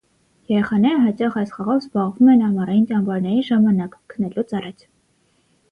[0.51, 4.87] Երեխաները հաճախ այս խաղով զբաղվում են ամառային ճամբարների ժամանակ, քնելուց առաջ։